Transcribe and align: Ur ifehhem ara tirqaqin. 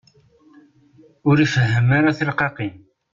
Ur 1.29 1.37
ifehhem 1.45 1.89
ara 1.97 2.17
tirqaqin. 2.17 2.73